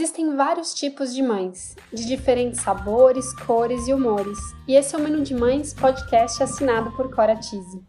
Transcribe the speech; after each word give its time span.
Existem 0.00 0.36
vários 0.36 0.74
tipos 0.74 1.12
de 1.12 1.20
mães, 1.20 1.74
de 1.92 2.06
diferentes 2.06 2.60
sabores, 2.60 3.34
cores 3.34 3.88
e 3.88 3.92
humores. 3.92 4.38
E 4.68 4.76
esse 4.76 4.94
é 4.94 4.98
o 4.98 5.02
Menu 5.02 5.24
de 5.24 5.34
Mães, 5.34 5.74
podcast 5.74 6.40
assinado 6.40 6.92
por 6.92 7.12
Cora 7.12 7.34
Tise. 7.34 7.82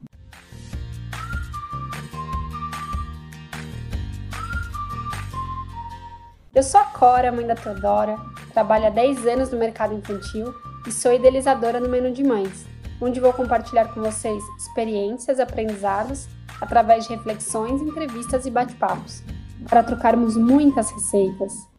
Eu 6.56 6.64
sou 6.64 6.82
a 6.82 6.86
Cora, 6.86 7.32
mãe 7.32 7.46
da 7.46 7.54
Teodora, 7.54 8.18
trabalho 8.56 8.88
há 8.88 8.90
10 8.90 9.28
anos 9.28 9.52
no 9.52 9.60
mercado 9.60 9.94
infantil 9.94 10.52
e 10.88 10.92
sou 10.92 11.14
idealizadora 11.14 11.80
do 11.80 11.88
Menu 11.88 12.12
de 12.12 12.24
Mães, 12.24 12.66
onde 13.00 13.20
vou 13.20 13.34
compartilhar 13.34 13.94
com 13.94 14.02
vocês 14.02 14.44
experiências, 14.58 15.40
aprendizados, 15.40 16.28
através 16.60 17.04
de 17.06 17.14
reflexões, 17.14 17.80
entrevistas 17.84 18.48
e 18.48 18.50
bate-papos, 18.50 19.22
para 19.70 19.84
trocarmos 19.84 20.36
muitas 20.36 20.90
receitas 20.90 21.70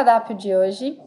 cardápio 0.00 0.34
de 0.34 0.56
hoje. 0.56 0.98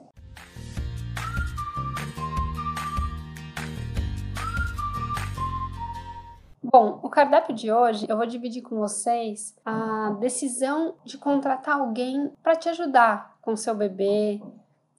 Bom, 6.61 6.99
o 7.01 7.09
cardápio 7.09 7.55
de 7.55 7.71
hoje 7.71 8.05
eu 8.07 8.15
vou 8.15 8.27
dividir 8.27 8.61
com 8.61 8.75
vocês 8.75 9.55
a 9.65 10.15
decisão 10.19 10.93
de 11.03 11.17
contratar 11.17 11.79
alguém 11.79 12.31
para 12.43 12.55
te 12.55 12.69
ajudar 12.69 13.35
com 13.41 13.55
seu 13.55 13.73
bebê, 13.73 14.39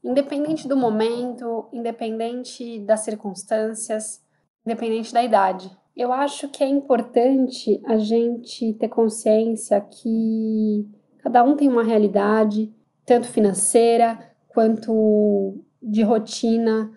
independente 0.02 0.66
do 0.66 0.76
momento, 0.76 1.68
independente 1.72 2.80
das 2.80 3.00
circunstâncias, 3.00 4.20
independente 4.66 5.14
da 5.14 5.22
idade. 5.22 5.70
Eu 5.96 6.12
acho 6.12 6.48
que 6.48 6.64
é 6.64 6.68
importante 6.68 7.80
a 7.86 7.96
gente 7.96 8.72
ter 8.74 8.88
consciência 8.88 9.80
que 9.80 10.84
cada 11.18 11.45
um 11.45 11.54
tem 11.54 11.68
uma 11.68 11.84
realidade, 11.84 12.74
tanto 13.05 13.29
financeira 13.29 14.19
quanto 14.49 15.60
de 15.83 16.02
rotina 16.02 16.91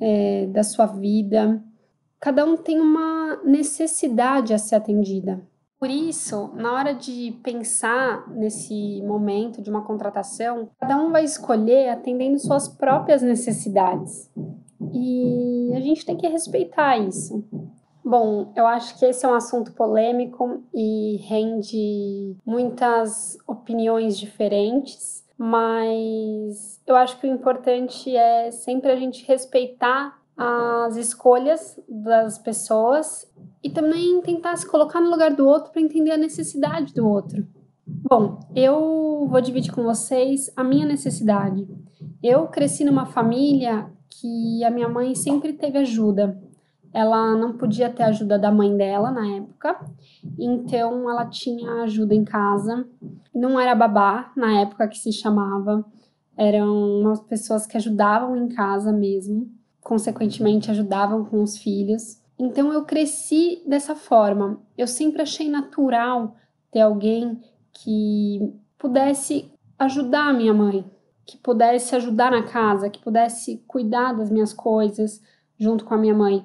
é, 0.00 0.46
da 0.46 0.62
sua 0.62 0.86
vida. 0.86 1.62
Cada 2.20 2.44
um 2.44 2.56
tem 2.56 2.80
uma 2.80 3.40
necessidade 3.44 4.52
a 4.52 4.58
ser 4.58 4.76
atendida. 4.76 5.40
Por 5.78 5.90
isso, 5.90 6.50
na 6.54 6.72
hora 6.72 6.94
de 6.94 7.38
pensar 7.42 8.26
nesse 8.30 9.02
momento 9.02 9.60
de 9.60 9.68
uma 9.68 9.82
contratação, 9.82 10.70
cada 10.80 10.96
um 10.96 11.10
vai 11.10 11.24
escolher 11.24 11.90
atendendo 11.90 12.38
suas 12.38 12.68
próprias 12.68 13.22
necessidades. 13.22 14.30
E 14.92 15.70
a 15.74 15.80
gente 15.80 16.06
tem 16.06 16.16
que 16.16 16.26
respeitar 16.26 16.96
isso. 16.96 17.44
Bom, 18.04 18.52
eu 18.54 18.66
acho 18.66 18.98
que 18.98 19.04
esse 19.04 19.24
é 19.24 19.28
um 19.28 19.34
assunto 19.34 19.72
polêmico 19.72 20.62
e 20.74 21.16
rende 21.26 22.36
muitas 22.44 23.36
opiniões 23.46 24.18
diferentes 24.18 25.23
mas 25.44 26.80
eu 26.86 26.96
acho 26.96 27.20
que 27.20 27.26
o 27.26 27.30
importante 27.30 28.16
é 28.16 28.50
sempre 28.50 28.90
a 28.90 28.96
gente 28.96 29.26
respeitar 29.26 30.18
as 30.34 30.96
escolhas 30.96 31.78
das 31.86 32.38
pessoas 32.38 33.30
e 33.62 33.68
também 33.68 34.22
tentar 34.22 34.56
se 34.56 34.66
colocar 34.66 35.02
no 35.02 35.10
lugar 35.10 35.34
do 35.34 35.46
outro 35.46 35.70
para 35.70 35.82
entender 35.82 36.12
a 36.12 36.16
necessidade 36.16 36.94
do 36.94 37.06
outro. 37.06 37.46
Bom, 37.86 38.40
eu 38.56 39.28
vou 39.28 39.40
dividir 39.42 39.70
com 39.70 39.82
vocês 39.82 40.50
a 40.56 40.64
minha 40.64 40.86
necessidade. 40.86 41.68
Eu 42.22 42.46
cresci 42.48 42.82
numa 42.82 43.04
família 43.04 43.92
que 44.08 44.64
a 44.64 44.70
minha 44.70 44.88
mãe 44.88 45.14
sempre 45.14 45.52
teve 45.52 45.76
ajuda. 45.76 46.42
Ela 46.94 47.34
não 47.34 47.54
podia 47.54 47.90
ter 47.90 48.04
ajuda 48.04 48.38
da 48.38 48.52
mãe 48.52 48.76
dela 48.76 49.10
na 49.10 49.26
época, 49.36 49.84
então 50.38 51.10
ela 51.10 51.26
tinha 51.26 51.82
ajuda 51.82 52.14
em 52.14 52.24
casa. 52.24 52.86
Não 53.34 53.58
era 53.58 53.74
babá 53.74 54.32
na 54.36 54.60
época 54.60 54.86
que 54.86 54.98
se 54.98 55.12
chamava, 55.12 55.84
eram 56.36 57.00
umas 57.00 57.20
pessoas 57.20 57.66
que 57.66 57.76
ajudavam 57.76 58.36
em 58.36 58.48
casa 58.48 58.92
mesmo, 58.92 59.50
consequentemente 59.80 60.70
ajudavam 60.70 61.24
com 61.24 61.42
os 61.42 61.58
filhos. 61.58 62.22
Então 62.38 62.72
eu 62.72 62.84
cresci 62.84 63.60
dessa 63.66 63.96
forma. 63.96 64.60
Eu 64.78 64.86
sempre 64.86 65.20
achei 65.20 65.50
natural 65.50 66.36
ter 66.70 66.80
alguém 66.80 67.40
que 67.72 68.54
pudesse 68.78 69.50
ajudar 69.76 70.28
a 70.28 70.32
minha 70.32 70.54
mãe, 70.54 70.84
que 71.26 71.36
pudesse 71.38 71.96
ajudar 71.96 72.30
na 72.30 72.44
casa, 72.44 72.88
que 72.88 73.00
pudesse 73.02 73.64
cuidar 73.66 74.12
das 74.12 74.30
minhas 74.30 74.52
coisas 74.52 75.20
junto 75.58 75.84
com 75.84 75.94
a 75.94 75.98
minha 75.98 76.14
mãe. 76.14 76.44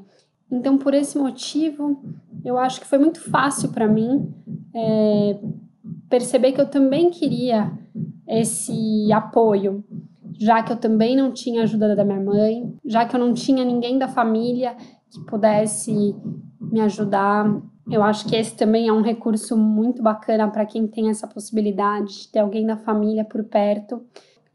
Então, 0.52 0.78
por 0.78 0.94
esse 0.94 1.18
motivo, 1.18 2.02
eu 2.44 2.58
acho 2.58 2.82
que 2.82 2.88
foi 2.88 2.98
muito 2.98 3.22
fácil 3.30 3.70
para 3.70 3.88
mim 3.88 4.34
é, 4.74 5.40
perceber 6.10 6.54
que 6.54 6.62
eu 6.62 6.68
também 6.68 7.10
queria 7.10 7.72
esse 8.28 9.12
apoio, 9.12 9.84
já 10.40 10.64
que 10.64 10.72
eu 10.72 10.78
também 10.78 11.16
não 11.16 11.32
tinha 11.32 11.64
ajuda 11.64 11.96
da 11.96 12.06
minha 12.06 12.20
mãe, 12.20 12.74
já 12.86 13.06
que 13.06 13.16
eu 13.16 13.20
não 13.20 13.34
tinha 13.34 13.64
ninguém 13.64 13.98
da 13.98 14.08
família 14.08 14.76
que 15.10 15.20
pudesse 15.26 16.16
me 16.60 16.82
ajudar. 16.82 17.62
Eu 17.90 18.04
acho 18.04 18.28
que 18.28 18.36
esse 18.36 18.56
também 18.56 18.88
é 18.88 18.94
um 18.94 19.02
recurso 19.02 19.58
muito 19.58 20.02
bacana 20.02 20.48
para 20.48 20.66
quem 20.66 20.88
tem 20.88 21.10
essa 21.10 21.28
possibilidade 21.28 22.22
de 22.22 22.28
ter 22.28 22.40
alguém 22.40 22.66
da 22.66 22.78
família 22.78 23.26
por 23.26 23.44
perto. 23.44 24.02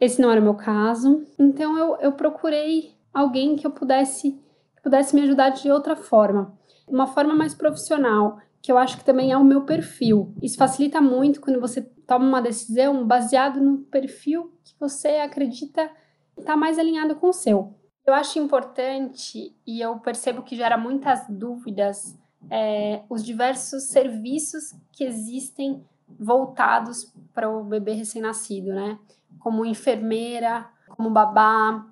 Esse 0.00 0.20
não 0.20 0.30
era 0.30 0.40
o 0.40 0.44
meu 0.44 0.54
caso, 0.54 1.22
então 1.38 1.76
eu, 1.78 1.96
eu 2.00 2.12
procurei 2.12 2.92
alguém 3.12 3.56
que 3.56 3.66
eu 3.66 3.70
pudesse 3.70 4.38
pudesse 4.84 5.16
me 5.16 5.22
ajudar 5.22 5.48
de 5.48 5.72
outra 5.72 5.96
forma, 5.96 6.56
uma 6.86 7.06
forma 7.06 7.34
mais 7.34 7.54
profissional, 7.54 8.38
que 8.60 8.70
eu 8.70 8.78
acho 8.78 8.98
que 8.98 9.04
também 9.04 9.32
é 9.32 9.36
o 9.36 9.42
meu 9.42 9.62
perfil. 9.62 10.34
Isso 10.42 10.58
facilita 10.58 11.00
muito 11.00 11.40
quando 11.40 11.60
você 11.60 11.82
toma 12.06 12.26
uma 12.26 12.42
decisão 12.42 13.06
baseado 13.06 13.60
no 13.60 13.78
perfil 13.78 14.52
que 14.62 14.74
você 14.78 15.08
acredita 15.16 15.90
está 16.36 16.56
mais 16.56 16.78
alinhado 16.78 17.16
com 17.16 17.28
o 17.28 17.32
seu. 17.32 17.74
Eu 18.06 18.12
acho 18.12 18.38
importante 18.38 19.56
e 19.66 19.80
eu 19.80 19.98
percebo 19.98 20.42
que 20.42 20.56
gera 20.56 20.76
muitas 20.76 21.26
dúvidas 21.28 22.18
é, 22.50 23.02
os 23.08 23.24
diversos 23.24 23.84
serviços 23.84 24.74
que 24.92 25.04
existem 25.04 25.82
voltados 26.18 27.12
para 27.32 27.48
o 27.48 27.64
bebê 27.64 27.92
recém-nascido, 27.92 28.74
né? 28.74 28.98
Como 29.38 29.64
enfermeira, 29.64 30.68
como 30.90 31.08
babá, 31.08 31.86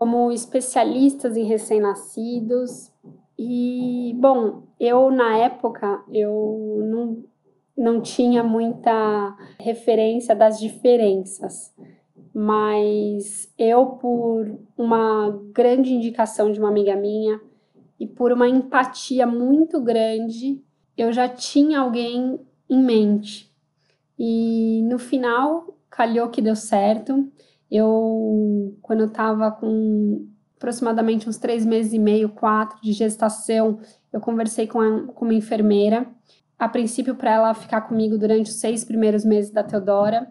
como 0.00 0.32
especialistas 0.32 1.36
em 1.36 1.44
recém-nascidos. 1.44 2.90
E, 3.38 4.16
bom, 4.18 4.62
eu 4.80 5.10
na 5.10 5.36
época 5.36 6.02
eu 6.10 6.80
não, 6.86 7.24
não 7.76 8.00
tinha 8.00 8.42
muita 8.42 9.36
referência 9.58 10.34
das 10.34 10.58
diferenças, 10.58 11.74
mas 12.32 13.52
eu, 13.58 13.84
por 13.86 14.58
uma 14.74 15.38
grande 15.52 15.92
indicação 15.92 16.50
de 16.50 16.58
uma 16.58 16.70
amiga 16.70 16.96
minha 16.96 17.38
e 17.98 18.06
por 18.06 18.32
uma 18.32 18.48
empatia 18.48 19.26
muito 19.26 19.82
grande, 19.82 20.62
eu 20.96 21.12
já 21.12 21.28
tinha 21.28 21.80
alguém 21.80 22.40
em 22.70 22.82
mente. 22.82 23.52
E 24.18 24.80
no 24.84 24.98
final, 24.98 25.76
calhou 25.90 26.30
que 26.30 26.40
deu 26.40 26.56
certo. 26.56 27.30
Eu, 27.70 28.76
quando 28.82 29.00
eu 29.00 29.06
estava 29.06 29.50
com 29.50 30.26
aproximadamente 30.56 31.28
uns 31.28 31.38
três 31.38 31.64
meses 31.64 31.92
e 31.92 31.98
meio, 31.98 32.28
quatro 32.28 32.80
de 32.82 32.92
gestação, 32.92 33.78
eu 34.12 34.20
conversei 34.20 34.66
com, 34.66 34.80
a, 34.80 35.06
com 35.06 35.24
uma 35.24 35.34
enfermeira, 35.34 36.06
a 36.58 36.68
princípio 36.68 37.14
para 37.14 37.32
ela 37.32 37.54
ficar 37.54 37.80
comigo 37.82 38.18
durante 38.18 38.50
os 38.50 38.60
seis 38.60 38.84
primeiros 38.84 39.24
meses 39.24 39.50
da 39.50 39.62
Teodora. 39.62 40.30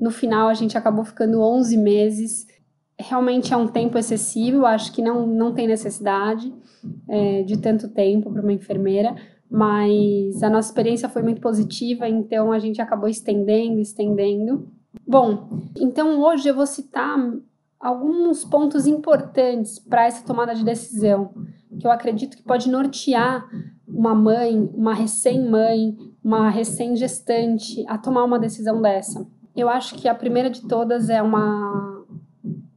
No 0.00 0.10
final, 0.10 0.48
a 0.48 0.54
gente 0.54 0.76
acabou 0.76 1.04
ficando 1.04 1.40
11 1.40 1.76
meses. 1.76 2.46
Realmente 2.98 3.54
é 3.54 3.56
um 3.56 3.68
tempo 3.68 3.96
excessivo, 3.96 4.66
acho 4.66 4.92
que 4.92 5.00
não, 5.00 5.24
não 5.24 5.54
tem 5.54 5.68
necessidade 5.68 6.52
é, 7.08 7.42
de 7.44 7.56
tanto 7.58 7.88
tempo 7.88 8.32
para 8.32 8.42
uma 8.42 8.52
enfermeira, 8.52 9.14
mas 9.48 10.42
a 10.42 10.50
nossa 10.50 10.68
experiência 10.68 11.08
foi 11.08 11.22
muito 11.22 11.40
positiva, 11.40 12.08
então 12.08 12.50
a 12.50 12.58
gente 12.58 12.82
acabou 12.82 13.08
estendendo, 13.08 13.78
estendendo. 13.78 14.68
Bom, 15.06 15.48
então 15.76 16.20
hoje 16.20 16.48
eu 16.48 16.54
vou 16.54 16.66
citar 16.66 17.16
alguns 17.78 18.44
pontos 18.44 18.86
importantes 18.86 19.78
para 19.78 20.06
essa 20.06 20.24
tomada 20.24 20.54
de 20.54 20.64
decisão, 20.64 21.32
que 21.78 21.86
eu 21.86 21.90
acredito 21.90 22.36
que 22.36 22.42
pode 22.42 22.68
nortear 22.70 23.48
uma 23.86 24.14
mãe, 24.14 24.70
uma 24.74 24.94
recém-mãe, 24.94 25.96
uma 26.22 26.50
recém-gestante 26.50 27.84
a 27.88 27.96
tomar 27.96 28.24
uma 28.24 28.38
decisão 28.38 28.82
dessa. 28.82 29.26
Eu 29.54 29.68
acho 29.68 29.94
que 29.94 30.08
a 30.08 30.14
primeira 30.14 30.50
de 30.50 30.62
todas 30.66 31.08
é 31.10 31.22
uma 31.22 32.04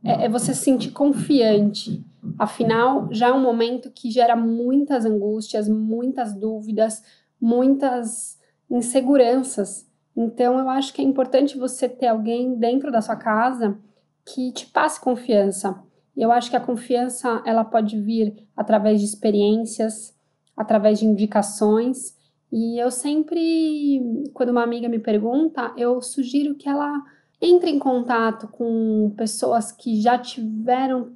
é, 0.04 0.26
é 0.26 0.30
você 0.30 0.54
se 0.54 0.64
sentir 0.64 0.92
confiante. 0.92 2.04
Afinal, 2.38 3.08
já 3.12 3.28
é 3.28 3.34
um 3.34 3.42
momento 3.42 3.92
que 3.92 4.10
gera 4.10 4.36
muitas 4.36 5.06
angústias, 5.06 5.68
muitas 5.68 6.34
dúvidas, 6.34 7.04
muitas 7.40 8.40
inseguranças 8.70 9.91
então, 10.16 10.60
eu 10.60 10.70
acho 10.70 10.94
que 10.94 11.02
é 11.02 11.06
importante 11.06 11.58
você 11.58 11.88
ter 11.88 12.08
alguém 12.08 12.56
dentro 12.56 12.92
da 12.92 13.02
sua 13.02 13.16
casa 13.16 13.78
que 14.26 14.52
te 14.52 14.66
passe 14.68 15.00
confiança. 15.00 15.82
Eu 16.16 16.32
acho 16.32 16.50
que 16.50 16.58
a 16.58 16.62
confiança 16.62 17.42
ela 17.46 17.64
pode 17.64 18.00
vir 18.00 18.48
através 18.56 19.00
de 19.00 19.06
experiências, 19.06 20.14
através 20.56 21.00
de 21.00 21.06
indicações 21.06 22.20
E 22.52 22.78
eu 22.78 22.92
sempre, 22.92 24.30
quando 24.34 24.50
uma 24.50 24.64
amiga 24.64 24.90
me 24.90 25.00
pergunta, 25.00 25.74
eu 25.78 26.02
sugiro 26.02 26.56
que 26.56 26.68
ela 26.68 27.02
entre 27.42 27.72
em 27.72 27.80
contato 27.80 28.48
com 28.50 29.14
pessoas 29.16 29.72
que 29.72 30.02
já 30.02 30.18
tiveram, 30.18 31.14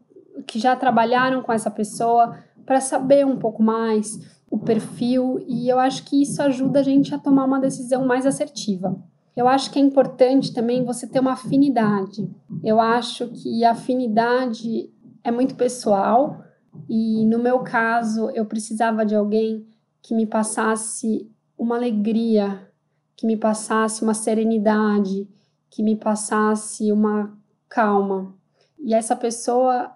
que 0.48 0.58
já 0.58 0.76
trabalharam 0.76 1.42
com 1.42 1.52
essa 1.52 1.70
pessoa, 1.70 2.40
para 2.66 2.80
saber 2.80 3.26
um 3.26 3.38
pouco 3.38 3.62
mais 3.62 4.18
o 4.56 4.60
perfil, 4.60 5.44
e 5.46 5.68
eu 5.68 5.78
acho 5.78 6.06
que 6.06 6.22
isso 6.22 6.42
ajuda 6.42 6.80
a 6.80 6.84
gente 6.84 7.14
a 7.14 7.20
tomar 7.20 7.44
uma 7.44 7.60
decisão 7.60 8.06
mais 8.06 8.26
assertiva. 8.26 8.98
Eu 9.36 9.50
acho 9.50 9.70
que 9.70 9.78
é 9.78 9.82
importante 9.82 10.54
também 10.54 10.86
você 10.86 11.06
ter 11.06 11.20
uma 11.20 11.34
afinidade. 11.34 12.26
Eu 12.64 12.80
acho 12.80 13.28
que 13.28 13.66
a 13.66 13.72
afinidade 13.72 14.90
é 15.22 15.30
muito 15.30 15.56
pessoal, 15.56 16.42
e 16.88 17.26
no 17.26 17.38
meu 17.38 17.60
caso, 17.60 18.30
eu 18.30 18.46
precisava 18.46 19.06
de 19.06 19.14
alguém 19.14 19.68
que 20.02 20.16
me 20.16 20.26
passasse 20.26 21.30
uma 21.58 21.76
alegria, 21.76 22.72
que 23.18 23.28
me 23.28 23.36
passasse 23.36 24.04
uma 24.04 24.14
serenidade, 24.14 25.28
que 25.70 25.84
me 25.84 25.98
passasse 25.98 26.94
uma 26.94 27.38
calma. 27.68 28.34
E 28.80 28.94
essa 28.94 29.18
pessoa, 29.18 29.92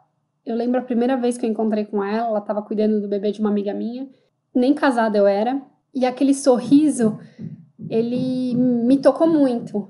eu 0.45 0.53
lembro 0.53 0.81
a 0.81 0.83
primeira 0.83 1.15
vez 1.15 1.37
que 1.37 1.45
eu 1.45 1.49
encontrei 1.49 1.85
com 1.85 2.03
ela, 2.03 2.27
ela 2.27 2.39
estava 2.39 2.61
cuidando 2.61 2.99
do 2.99 3.07
bebê 3.07 3.31
de 3.31 3.39
uma 3.39 3.49
amiga 3.49 3.73
minha, 3.73 4.09
nem 4.53 4.73
casada 4.73 5.17
eu 5.17 5.27
era, 5.27 5.61
e 5.93 6.05
aquele 6.05 6.33
sorriso, 6.33 7.19
ele 7.89 8.55
me 8.55 8.97
tocou 8.97 9.27
muito. 9.27 9.89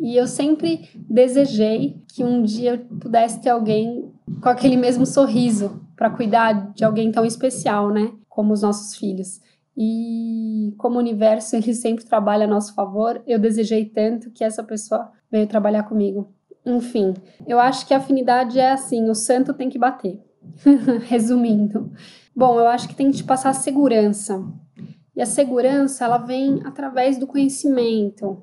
E 0.00 0.16
eu 0.16 0.26
sempre 0.26 0.88
desejei 1.08 2.02
que 2.12 2.24
um 2.24 2.42
dia 2.42 2.72
eu 2.72 2.98
pudesse 2.98 3.40
ter 3.40 3.50
alguém 3.50 4.12
com 4.42 4.48
aquele 4.48 4.76
mesmo 4.76 5.06
sorriso 5.06 5.80
para 5.96 6.10
cuidar 6.10 6.72
de 6.72 6.84
alguém 6.84 7.12
tão 7.12 7.24
especial, 7.24 7.90
né? 7.90 8.12
Como 8.28 8.52
os 8.52 8.62
nossos 8.62 8.96
filhos. 8.96 9.40
E 9.76 10.74
como 10.78 10.96
o 10.96 11.00
universo 11.00 11.56
ele 11.56 11.74
sempre 11.74 12.04
trabalha 12.04 12.44
a 12.44 12.48
nosso 12.48 12.74
favor, 12.74 13.22
eu 13.26 13.38
desejei 13.38 13.84
tanto 13.84 14.30
que 14.30 14.44
essa 14.44 14.62
pessoa 14.62 15.10
veio 15.30 15.46
trabalhar 15.46 15.84
comigo. 15.84 16.32
Enfim, 16.64 17.14
eu 17.46 17.60
acho 17.60 17.86
que 17.86 17.92
a 17.92 17.98
afinidade 17.98 18.58
é 18.58 18.72
assim, 18.72 19.08
o 19.10 19.14
santo 19.14 19.52
tem 19.52 19.68
que 19.68 19.78
bater. 19.78 20.20
Resumindo. 21.06 21.92
Bom, 22.34 22.58
eu 22.58 22.66
acho 22.68 22.88
que 22.88 22.94
tem 22.94 23.10
que 23.10 23.18
te 23.18 23.24
passar 23.24 23.52
segurança. 23.52 24.44
E 25.16 25.22
a 25.22 25.26
segurança, 25.26 26.04
ela 26.04 26.18
vem 26.18 26.60
através 26.64 27.18
do 27.18 27.26
conhecimento. 27.26 28.42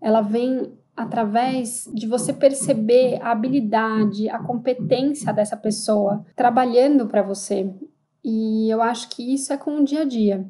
Ela 0.00 0.20
vem 0.20 0.72
através 0.96 1.88
de 1.94 2.06
você 2.06 2.32
perceber 2.32 3.20
a 3.22 3.30
habilidade, 3.30 4.28
a 4.28 4.38
competência 4.38 5.32
dessa 5.32 5.56
pessoa 5.56 6.24
trabalhando 6.34 7.06
para 7.06 7.22
você. 7.22 7.72
E 8.24 8.68
eu 8.68 8.82
acho 8.82 9.08
que 9.10 9.34
isso 9.34 9.52
é 9.52 9.56
com 9.56 9.78
o 9.78 9.84
dia 9.84 10.02
a 10.02 10.04
dia 10.04 10.44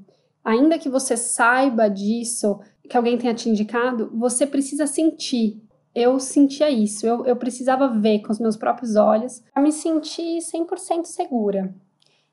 ainda 0.49 0.79
que 0.79 0.89
você 0.89 1.15
saiba 1.15 1.91
disso, 1.91 2.59
que 2.89 2.97
alguém 2.97 3.19
tenha 3.19 3.35
te 3.35 3.51
indicado, 3.51 4.11
você 4.15 4.47
precisa 4.47 4.87
sentir. 4.87 5.63
Eu 5.99 6.21
sentia 6.21 6.71
isso, 6.71 7.05
eu, 7.05 7.27
eu 7.27 7.35
precisava 7.35 7.89
ver 7.89 8.21
com 8.21 8.31
os 8.31 8.39
meus 8.39 8.57
próprios 8.57 8.95
olhos 8.95 9.43
para 9.53 9.61
me 9.61 9.73
sentir 9.73 10.39
100% 10.39 11.07
segura. 11.07 11.75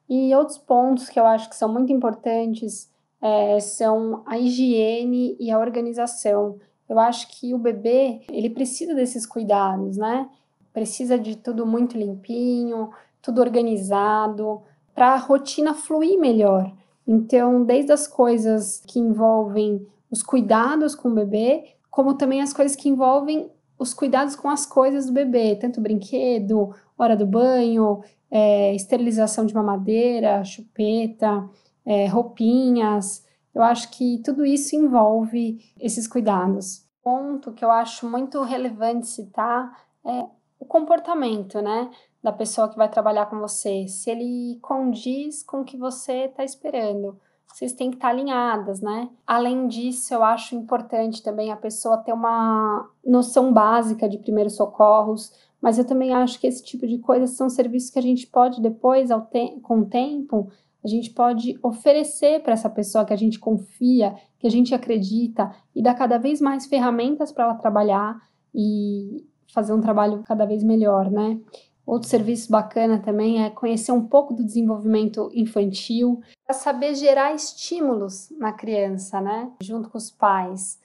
E 0.08 0.36
outros 0.36 0.60
pontos 0.60 1.10
que 1.10 1.20
eu 1.20 1.26
acho 1.26 1.50
que 1.50 1.56
são 1.56 1.74
muito 1.74 1.92
importantes 1.92 2.88
é, 3.20 3.60
são 3.60 4.22
a 4.28 4.38
higiene 4.38 5.36
e 5.40 5.50
a 5.50 5.58
organização. 5.58 6.60
Eu 6.88 7.00
acho 7.00 7.28
que 7.28 7.56
o 7.56 7.58
bebê, 7.58 8.22
ele 8.30 8.52
precisa 8.52 8.94
desses 8.94 9.26
cuidados, 9.26 9.98
né? 9.98 10.30
Precisa 10.72 11.18
de 11.18 11.36
tudo 11.36 11.66
muito 11.66 11.98
limpinho, 11.98 12.92
tudo 13.20 13.42
organizado, 13.42 14.62
para 14.94 15.16
a 15.16 15.18
rotina 15.18 15.74
fluir 15.74 16.20
melhor. 16.20 16.72
Então, 17.08 17.64
desde 17.64 17.92
as 17.92 18.08
coisas 18.08 18.84
que 18.86 19.00
envolvem 19.00 19.88
os 20.12 20.22
cuidados 20.22 20.94
com 20.94 21.10
o 21.10 21.16
bebê, 21.16 21.76
como 21.90 22.14
também 22.14 22.42
as 22.42 22.54
coisas 22.54 22.76
que 22.76 22.90
envolvem 22.90 23.50
os 23.78 23.94
cuidados 23.94 24.36
com 24.36 24.50
as 24.50 24.66
coisas 24.66 25.06
do 25.06 25.14
bebê, 25.14 25.56
tanto 25.56 25.82
brinquedo, 25.82 26.74
hora 26.98 27.16
do 27.16 27.26
banho, 27.26 28.02
é, 28.32 28.74
esterilização 28.74 29.46
de 29.46 29.54
mamadeira, 29.54 30.44
chupeta, 30.44 31.50
é, 31.86 32.08
roupinhas. 32.08 33.26
Eu 33.54 33.62
acho 33.64 33.90
que 33.92 34.22
tudo 34.24 34.46
isso 34.46 34.76
envolve 34.76 35.60
esses 35.80 36.08
cuidados. 36.08 36.86
Ponto 37.02 37.54
que 37.54 37.64
eu 37.64 37.72
acho 37.72 38.10
muito 38.10 38.42
relevante 38.44 39.08
citar 39.08 39.86
é 40.04 40.26
o 40.60 40.66
comportamento, 40.66 41.62
né? 41.62 41.90
da 42.26 42.34
pessoa 42.34 42.68
que 42.68 42.76
vai 42.76 42.90
trabalhar 42.90 43.28
com 43.28 43.38
você, 43.38 43.88
se 43.88 44.10
ele 44.10 44.58
condiz 44.60 45.44
com 45.44 45.62
o 45.62 45.64
que 45.64 45.78
você 45.78 46.26
está 46.26 46.44
esperando. 46.44 47.22
Vocês 47.56 47.72
têm 47.72 47.90
que 47.90 47.96
estar 47.96 48.10
alinhadas, 48.10 48.82
né? 48.82 49.10
Além 49.26 49.70
disso, 49.70 50.14
eu 50.14 50.22
acho 50.22 50.54
importante 50.58 51.24
também 51.24 51.54
a 51.54 51.56
pessoa 51.56 52.00
ter 52.00 52.12
uma 52.12 52.86
noção 53.02 53.54
básica 53.54 54.10
de 54.10 54.18
primeiros 54.18 54.58
socorros, 54.58 55.32
mas 55.62 55.78
eu 55.78 55.88
também 55.88 56.14
acho 56.14 56.38
que 56.38 56.48
esse 56.48 56.62
tipo 56.62 56.86
de 56.86 56.98
coisas 56.98 57.30
são 57.30 57.50
serviços 57.50 57.90
que 57.92 57.98
a 57.98 58.02
gente 58.02 58.28
pode 58.28 58.62
depois, 58.62 59.08
te 59.32 59.58
com 59.62 59.80
o 59.80 59.86
tempo, 59.86 60.52
a 60.84 60.88
gente 60.90 61.12
pode 61.12 61.58
oferecer 61.64 62.44
para 62.44 62.52
essa 62.52 62.70
pessoa 62.70 63.06
que 63.06 63.14
a 63.14 63.18
gente 63.18 63.40
confia, 63.40 64.14
que 64.38 64.48
a 64.48 64.52
gente 64.52 64.76
acredita 64.76 65.50
e 65.74 65.82
dar 65.82 65.94
cada 65.94 66.18
vez 66.18 66.42
mais 66.42 66.66
ferramentas 66.66 67.32
para 67.32 67.46
ela 67.46 67.56
trabalhar 67.56 68.20
e 68.54 69.26
fazer 69.54 69.72
um 69.72 69.80
trabalho 69.80 70.24
cada 70.24 70.46
vez 70.46 70.62
melhor, 70.62 71.10
né? 71.10 71.40
Outro 71.86 72.10
serviço 72.10 72.52
bacana 72.52 73.00
também 73.00 73.44
é 73.44 73.50
conhecer 73.50 73.92
um 73.92 74.06
pouco 74.06 74.34
do 74.34 74.44
desenvolvimento 74.44 75.30
infantil, 75.34 76.22
para 76.46 76.56
saber 76.56 76.96
gerar 76.96 77.34
estímulos 77.34 78.30
na 78.38 78.52
criança, 78.52 79.22
né? 79.22 79.52
Junto 79.62 79.90
com 79.90 79.98
os 79.98 80.10
pais. 80.10 80.80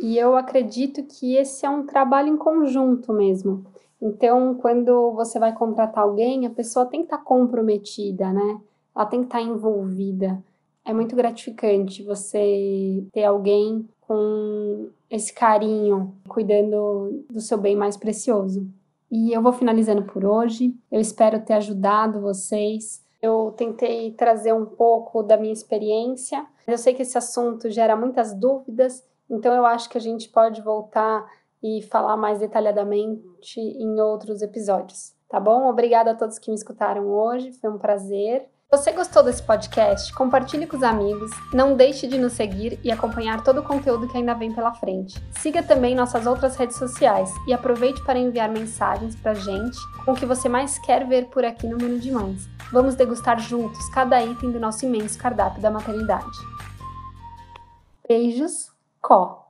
E 0.00 0.16
eu 0.18 0.36
acredito 0.36 1.02
que 1.02 1.36
esse 1.36 1.64
é 1.64 1.70
um 1.70 1.86
trabalho 1.86 2.28
em 2.28 2.36
conjunto 2.36 3.12
mesmo. 3.12 3.64
Então, 4.00 4.54
quando 4.54 5.12
você 5.12 5.38
vai 5.38 5.52
contratar 5.52 6.04
alguém, 6.04 6.46
a 6.46 6.50
pessoa 6.50 6.86
tem 6.86 7.00
que 7.00 7.06
estar 7.06 7.18
comprometida, 7.18 8.32
né? 8.32 8.60
Ela 8.94 9.06
tem 9.06 9.20
que 9.20 9.26
estar 9.26 9.40
envolvida. 9.40 10.42
É 10.84 10.92
muito 10.92 11.16
gratificante 11.16 12.02
você 12.02 13.02
ter 13.12 13.24
alguém 13.24 13.88
com 14.02 14.88
esse 15.10 15.32
carinho, 15.32 16.12
cuidando 16.28 17.24
do 17.30 17.40
seu 17.40 17.56
bem 17.56 17.74
mais 17.74 17.96
precioso. 17.96 18.68
E 19.10 19.32
eu 19.32 19.42
vou 19.42 19.52
finalizando 19.52 20.02
por 20.04 20.24
hoje. 20.24 20.74
Eu 20.90 21.00
espero 21.00 21.44
ter 21.44 21.54
ajudado 21.54 22.20
vocês. 22.20 23.04
Eu 23.22 23.52
tentei 23.56 24.12
trazer 24.12 24.52
um 24.52 24.66
pouco 24.66 25.22
da 25.22 25.36
minha 25.36 25.52
experiência. 25.52 26.44
Eu 26.66 26.78
sei 26.78 26.94
que 26.94 27.02
esse 27.02 27.16
assunto 27.16 27.70
gera 27.70 27.94
muitas 27.94 28.34
dúvidas, 28.34 29.04
então 29.28 29.52
eu 29.54 29.66
acho 29.66 29.88
que 29.88 29.98
a 29.98 30.00
gente 30.00 30.28
pode 30.28 30.62
voltar 30.62 31.26
e 31.62 31.82
falar 31.82 32.16
mais 32.16 32.38
detalhadamente 32.38 33.58
em 33.58 34.00
outros 34.00 34.42
episódios, 34.42 35.14
tá 35.28 35.38
bom? 35.38 35.68
Obrigada 35.68 36.10
a 36.10 36.14
todos 36.14 36.38
que 36.38 36.50
me 36.50 36.56
escutaram 36.56 37.06
hoje, 37.06 37.52
foi 37.52 37.70
um 37.70 37.78
prazer. 37.78 38.48
Você 38.74 38.90
gostou 38.90 39.22
desse 39.22 39.40
podcast? 39.40 40.12
Compartilhe 40.12 40.66
com 40.66 40.76
os 40.76 40.82
amigos, 40.82 41.30
não 41.52 41.76
deixe 41.76 42.08
de 42.08 42.18
nos 42.18 42.32
seguir 42.32 42.76
e 42.82 42.90
acompanhar 42.90 43.44
todo 43.44 43.60
o 43.60 43.62
conteúdo 43.62 44.08
que 44.08 44.16
ainda 44.16 44.34
vem 44.34 44.52
pela 44.52 44.74
frente. 44.74 45.14
Siga 45.30 45.62
também 45.62 45.94
nossas 45.94 46.26
outras 46.26 46.56
redes 46.56 46.76
sociais 46.76 47.30
e 47.46 47.52
aproveite 47.52 48.02
para 48.02 48.18
enviar 48.18 48.48
mensagens 48.48 49.14
para 49.14 49.32
gente 49.32 49.78
com 50.04 50.10
o 50.10 50.16
que 50.16 50.26
você 50.26 50.48
mais 50.48 50.76
quer 50.80 51.06
ver 51.06 51.26
por 51.26 51.44
aqui 51.44 51.68
no 51.68 51.78
Mundo 51.78 52.00
de 52.00 52.10
Mães. 52.10 52.48
Vamos 52.72 52.96
degustar 52.96 53.38
juntos 53.38 53.88
cada 53.90 54.20
item 54.20 54.50
do 54.50 54.58
nosso 54.58 54.84
imenso 54.84 55.16
cardápio 55.20 55.62
da 55.62 55.70
maternidade. 55.70 56.36
Beijos, 58.08 58.72
Có! 59.00 59.43